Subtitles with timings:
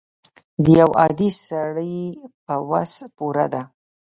[0.63, 1.99] د یو عادي سړي
[2.45, 3.61] په وس پوره ده.